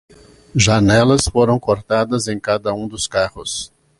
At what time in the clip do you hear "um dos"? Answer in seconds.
2.73-3.05